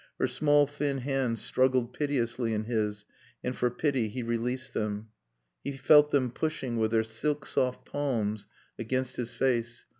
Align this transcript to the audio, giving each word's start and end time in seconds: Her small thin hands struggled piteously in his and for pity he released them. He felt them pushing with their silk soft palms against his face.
Her 0.17 0.25
small 0.25 0.65
thin 0.65 0.97
hands 0.97 1.43
struggled 1.43 1.93
piteously 1.93 2.53
in 2.55 2.63
his 2.63 3.05
and 3.43 3.55
for 3.55 3.69
pity 3.69 4.07
he 4.07 4.23
released 4.23 4.73
them. 4.73 5.09
He 5.63 5.73
felt 5.77 6.09
them 6.09 6.31
pushing 6.31 6.77
with 6.77 6.89
their 6.89 7.03
silk 7.03 7.45
soft 7.45 7.85
palms 7.85 8.47
against 8.79 9.17
his 9.17 9.31
face. 9.31 9.85